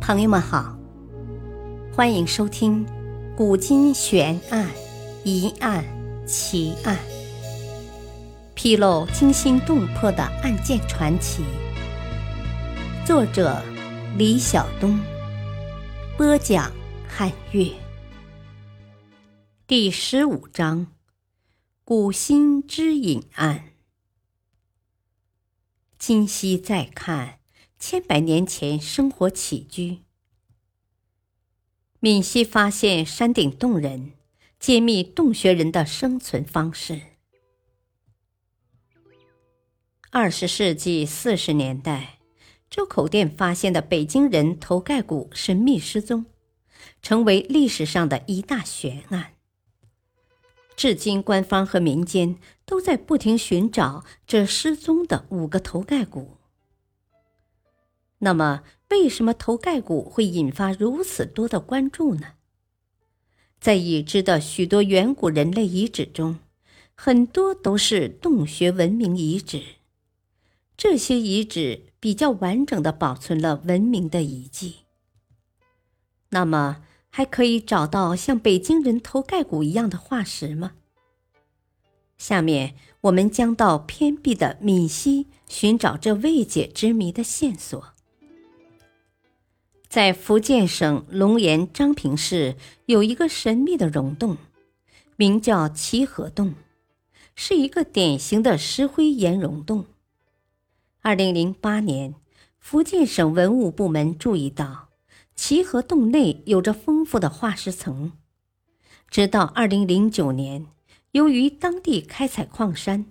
[0.00, 0.76] 朋友们好，
[1.94, 2.84] 欢迎收听
[3.36, 4.68] 《古今悬案、
[5.24, 5.84] 疑案、
[6.26, 6.96] 奇案》，
[8.54, 11.44] 披露惊心动魄的案件传奇。
[13.06, 13.62] 作者：
[14.16, 14.98] 李晓东，
[16.16, 16.72] 播讲：
[17.06, 17.70] 汉月。
[19.66, 20.86] 第十五章：
[21.84, 23.64] 古心之隐案。
[25.98, 27.39] 今夕再看。
[27.80, 30.00] 千百年前生活起居，
[31.98, 34.12] 闽西发现山顶洞人，
[34.60, 37.00] 揭秘洞穴人的生存方式。
[40.10, 42.18] 二十世纪四十年代，
[42.68, 46.26] 周口店发现的北京人头盖骨神秘失踪，
[47.00, 49.36] 成为历史上的一大悬案。
[50.76, 56.36] 至今，官方和民间都在不停寻找这失踪的五个头盖骨。
[58.20, 62.34] 那么，为什么头盖骨会引发如此多的关注呢？
[63.58, 66.38] 在已知的许多远古人类遗址中，
[66.94, 69.62] 很多都是洞穴文明遗址。
[70.76, 74.76] 这些遗址比较完整的保存了文明的遗迹。
[76.30, 80.72] 那么，还可以找到像北京人头盖骨一样的化石吗？
[82.16, 87.94] 下面我们将到偏僻的闽西寻找这未解之谜的线索。
[89.90, 92.54] 在福建省龙岩漳平市
[92.86, 94.36] 有一个神秘的溶洞，
[95.16, 96.54] 名叫齐河洞，
[97.34, 99.86] 是一个典型的石灰岩溶洞。
[101.00, 102.14] 二零零八年，
[102.60, 104.90] 福建省文物部门注意到
[105.34, 108.12] 齐河洞内有着丰富的化石层。
[109.08, 110.66] 直到二零零九年，
[111.10, 113.06] 由于当地开采矿山，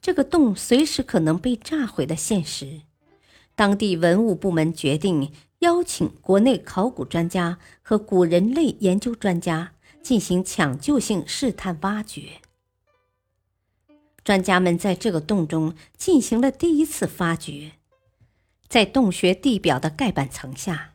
[0.00, 2.80] 这个洞随时可能被炸毁的现实，
[3.54, 5.30] 当地文物部门决定。
[5.62, 12.40] 邀请国内考古专家和古人类研究专家进行抢救性试探挖掘。
[14.24, 17.72] 专家们在这个洞中进行了第一次发掘，
[18.68, 20.94] 在洞穴地表的盖板层下，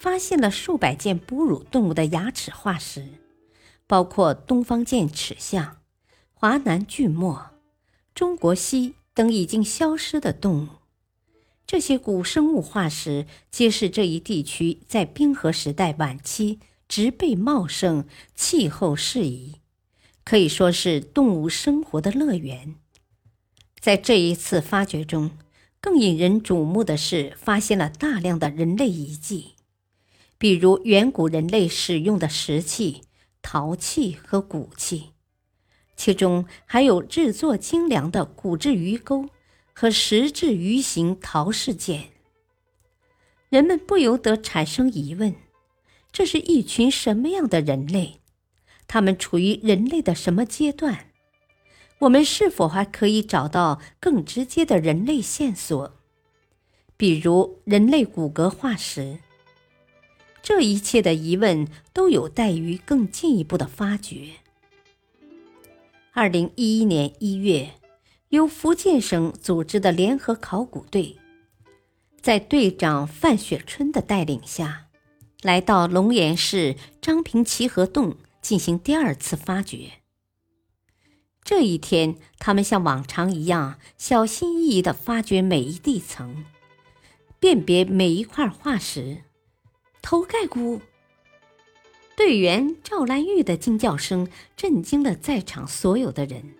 [0.00, 3.06] 发现了数百件哺乳动物的牙齿化石，
[3.86, 5.76] 包括东方剑齿象、
[6.34, 7.50] 华南巨貘、
[8.12, 10.79] 中国犀等已经消失的动物。
[11.70, 16.58] 这些古生物化石揭示这一地区在冰河时代晚期
[16.88, 19.54] 植被茂盛、气候适宜，
[20.24, 22.74] 可以说是动物生活的乐园。
[23.78, 25.30] 在这一次发掘中，
[25.80, 29.50] 更引人瞩目的是发现了大量的人类遗迹，
[30.38, 33.02] 比如远古人类使用的石器、
[33.42, 35.10] 陶器和骨器，
[35.94, 39.28] 其中还有制作精良的骨质鱼钩。
[39.80, 42.10] 和石质鱼形陶饰件，
[43.48, 45.34] 人们不由得产生疑问：
[46.12, 48.20] 这是一群什么样的人类？
[48.86, 51.06] 他们处于人类的什么阶段？
[52.00, 55.94] 我们是否还可以找到更直接的人类线索，
[56.98, 59.20] 比如人类骨骼化石？
[60.42, 64.28] 这一切的疑问都有待于更进一步的发掘。
[66.12, 67.79] 二零一一年一月。
[68.30, 71.16] 由福建省组织的联合考古队，
[72.20, 74.86] 在队长范雪春的带领下，
[75.42, 79.94] 来到龙岩市张平齐河洞进行第二次发掘。
[81.42, 86.44] 这一天，他们像往常一样，小心翼翼地发掘每一地层，
[87.40, 89.24] 辨别每一块化石。
[90.00, 90.80] 头盖骨！
[92.16, 96.54] 队员赵兰玉的惊叫声震惊了在场所有的人。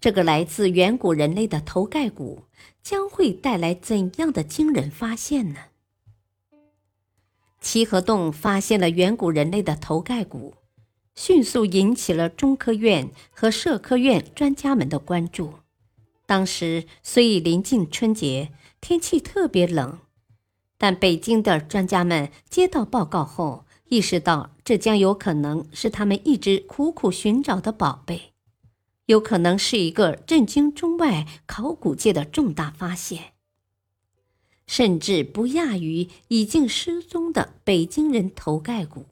[0.00, 2.44] 这个来自远古人类的头盖骨
[2.82, 5.56] 将会带来怎样的惊人发现呢？
[7.60, 10.54] 齐河洞发现了远古人类的头盖骨，
[11.14, 15.52] 迅速引起了中科院和社科院专家们的关注。
[16.24, 18.50] 当时虽已临近春节，
[18.80, 19.98] 天气特别冷，
[20.78, 28.29] 但北京的专家们接到报告后，意识到这将有可能是他们一直苦苦寻找的宝贝。
[29.10, 33.32] 有可能是一个震惊中外考古界的重大发现，
[34.68, 39.06] 甚至不亚于已经失踪的北京人头盖骨。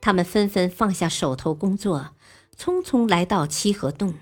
[0.00, 2.14] 他们纷纷放下手头工作，
[2.56, 4.14] 匆匆来到七河洞，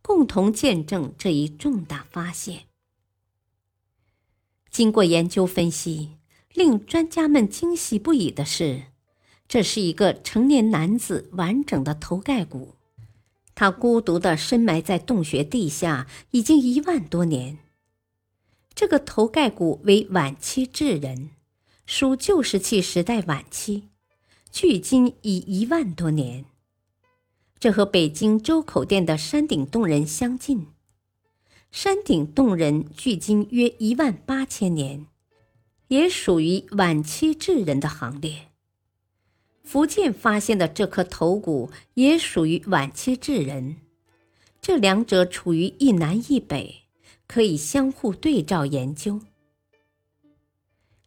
[0.00, 2.68] 共同见证这一重大发现。
[4.70, 6.16] 经过研究分析，
[6.54, 8.84] 令专家们惊喜不已的是，
[9.46, 12.77] 这是一个成年男子完整的头盖骨。
[13.60, 17.58] 他孤独地深埋在洞穴地下，已经一万多年。
[18.72, 21.30] 这个头盖骨为晚期智人，
[21.84, 23.88] 属旧石器时代晚期，
[24.52, 26.44] 距今已一万多年。
[27.58, 30.68] 这和北京周口店的山顶洞人相近。
[31.72, 35.06] 山顶洞人距今约一万八千年，
[35.88, 38.52] 也属于晚期智人的行列。
[39.68, 43.76] 福建发现的这颗头骨也属于晚期智人，
[44.62, 46.84] 这两者处于一南一北，
[47.26, 49.20] 可以相互对照研究。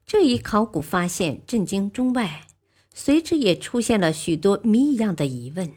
[0.06, 2.46] 这一考古发现震惊中外，
[2.94, 5.74] 随之也出现了许多谜一样的疑问：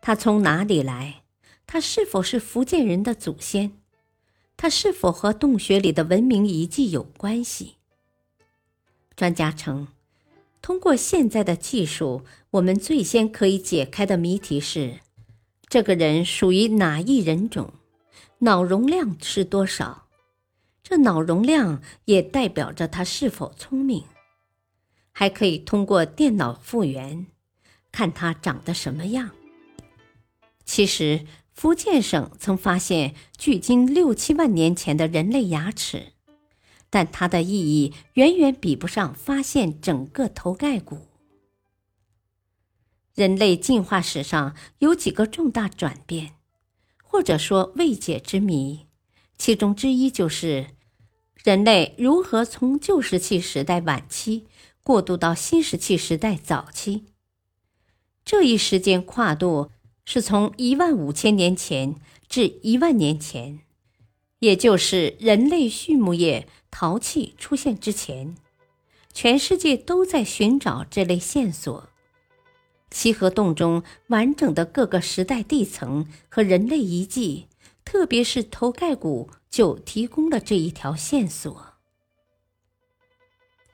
[0.00, 1.24] 他从哪里来？
[1.66, 3.72] 他是否是福建人的祖先？
[4.56, 7.74] 它是否和洞穴里的文明遗迹有关系？
[9.14, 9.88] 专家称，
[10.62, 12.22] 通过现在的技术，
[12.52, 15.00] 我们最先可以解开的谜题是：
[15.68, 17.74] 这个人属于哪一人种？
[18.38, 20.06] 脑容量是多少？
[20.82, 24.04] 这脑容量也代表着他是否聪明。
[25.10, 27.26] 还可以通过电脑复原，
[27.90, 29.30] 看他长得什么样。
[30.64, 31.26] 其实。
[31.54, 36.11] 福建省曾发现距今六七万年前的人类牙齿，
[36.92, 41.08] 但它的意义远远比不上发现整个头盖骨。
[43.14, 46.34] 人类进化史上有几个重大转变，
[47.02, 48.86] 或者说未解之谜，
[49.38, 50.66] 其中之一就是
[51.42, 54.46] 人类如何从旧石器时代晚期
[54.82, 57.06] 过渡到新石器时代早期。
[58.22, 59.70] 这一时间跨度。
[60.04, 61.94] 是从一万五千年前
[62.28, 63.60] 至一万年前，
[64.40, 68.34] 也就是人类畜牧业陶器出现之前，
[69.12, 71.90] 全世界都在寻找这类线索。
[72.90, 77.46] 齐河洞中完整的各个时代地层和人类遗迹，
[77.84, 81.74] 特别是头盖骨，就提供了这一条线索。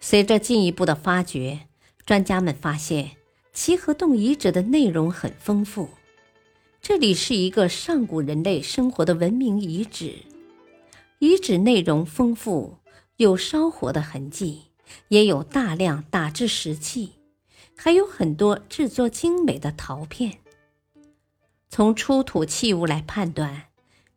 [0.00, 1.60] 随着进一步的发掘，
[2.04, 3.12] 专家们发现
[3.52, 5.88] 齐河洞遗址的内容很丰富。
[6.80, 10.14] 这里是一个上古人类生活的文明遗址，
[11.18, 12.76] 遗址内容丰富，
[13.18, 14.62] 有烧火的痕迹，
[15.08, 17.14] 也有大量打制石器，
[17.76, 20.38] 还有很多制作精美的陶片。
[21.68, 23.66] 从出土器物来判断，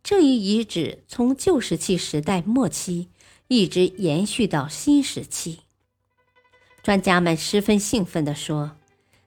[0.04, 3.10] 这一遗址从旧石器时代末期
[3.48, 5.62] 一直延续到新石器。
[6.84, 8.78] 专家们十分兴奋地说：“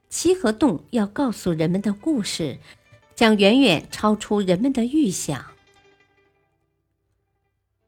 [0.09, 2.59] 齐河洞要告诉人们的故事。”
[3.15, 5.54] 将远远超出人们的预想。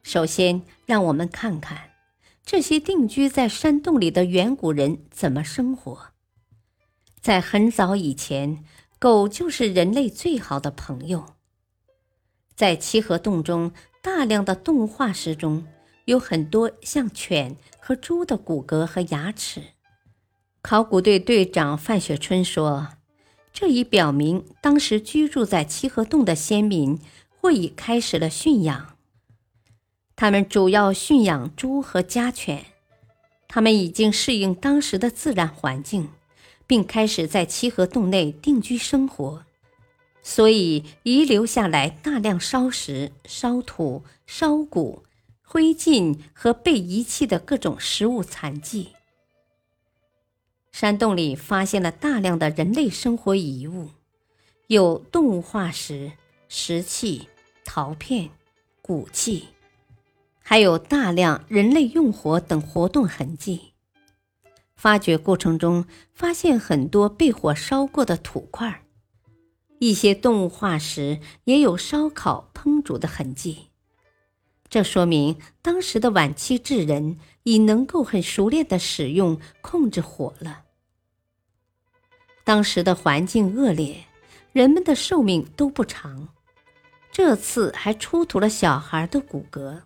[0.09, 1.89] 首先，让我们看看
[2.45, 6.11] 这些定居在山洞里的远古人怎么生活。
[7.19, 8.63] 在很早以前，
[8.99, 11.35] 狗就是人类最好的朋友。
[12.55, 15.67] 在七河洞中，大量的动物化石中
[16.05, 19.61] 有很多像犬和猪的骨骼和牙齿。
[20.61, 22.87] 考古队队长范雪春说。
[23.51, 26.97] 这已表明，当时居住在齐河洞的先民
[27.41, 28.96] 或已开始了驯养。
[30.19, 32.65] 他们主要驯养猪和家犬，
[33.47, 36.09] 他们已经适应当时的自然环境，
[36.65, 39.45] 并开始在七河洞内定居生活，
[40.23, 45.03] 所以遗留下来大量烧石、烧土、烧骨、
[45.43, 48.93] 灰烬和被遗弃的各种食物残迹。
[50.71, 53.91] 山洞里发现了大量的人类生活遗物，
[54.65, 56.13] 有动物化石、
[56.49, 57.29] 石器、
[57.63, 58.31] 陶片、
[58.81, 59.49] 骨器，
[60.49, 63.73] 还有大量人类用火等活动痕迹。
[64.77, 68.85] 发掘过程中发现很多被火烧过的土块，
[69.79, 73.67] 一些动物化石也有烧烤烹煮的痕迹。
[74.69, 80.63] 这说明当时的晚期智人已能够很熟练地使用控制火了。
[82.45, 84.05] 当时的环境恶劣，
[84.53, 86.29] 人们的寿命都不长。
[87.11, 89.81] 这次还出土了小孩的骨骼，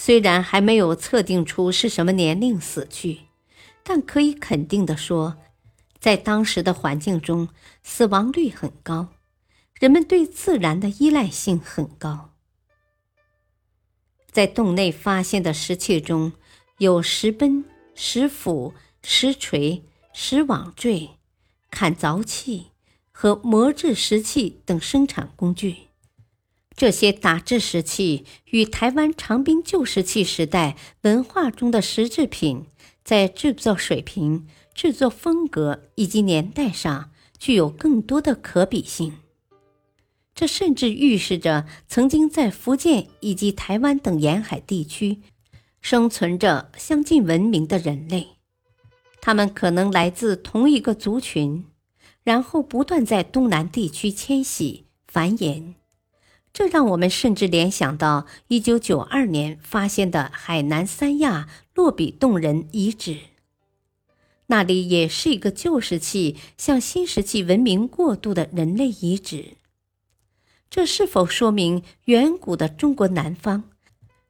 [0.00, 3.22] 虽然还没有测定出是什么年龄死去，
[3.82, 5.38] 但可以肯定的说，
[5.98, 7.48] 在当时的环境中，
[7.82, 9.08] 死亡率很高，
[9.80, 12.30] 人们对自然的依赖性很高。
[14.30, 16.32] 在洞内发现的石器中
[16.78, 17.64] 有石奔、
[17.96, 21.10] 石斧、石锤、石网坠。
[21.70, 22.68] 砍凿器
[23.10, 25.87] 和磨制石器等生产工具，
[26.78, 32.66] 这些打制石器与台湾长滨旧石器时代文化中的石制品
[33.02, 39.14] 在制作水平、制作风格以及年代上具有更多的可比性。
[40.36, 45.20] 这甚至预示着曾经在福建以及台湾等沿海地区
[45.80, 48.28] 生存着相近文明的人类。
[49.20, 51.64] 他们可能来自同一个族群，
[52.22, 55.74] 然后不断在东南地区迁徙繁衍。
[56.52, 63.18] 这让我们甚至联想到1992年发现的海南三亚洛比洞人遗址，
[64.46, 69.56] 那里也是一个旧石器向新石器文明过渡的人类遗址。
[70.68, 73.70] 这是否说明远古的中国南方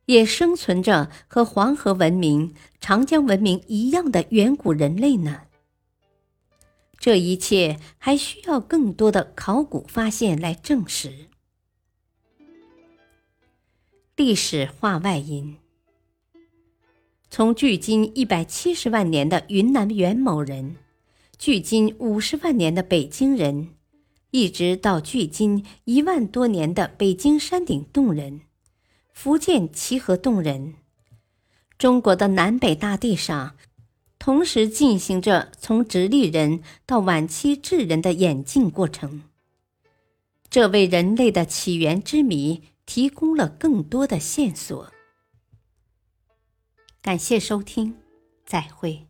[0.07, 5.43] 也生存着和黄河文明、长江文明一样的远古人类呢？
[6.99, 11.29] 这一切还需要更多的考古发现来证实。
[14.19, 15.59] 历史话外音：
[17.31, 20.75] 从距今一百七十万年的云南元谋人，
[21.39, 23.69] 距今五十万年的北京人，
[24.33, 28.41] 一直到距今一万多年的北京山顶洞人、
[29.13, 30.75] 福建齐河洞人，
[31.79, 33.55] 中国的南北大地上，
[34.19, 39.23] 同时进行着从直立人到晚期智人的演进过程。
[40.51, 42.63] 这为人类的起源之谜。
[42.89, 44.91] 提供了更多的线索。
[47.03, 47.95] 感谢收听，
[48.47, 49.08] 再会。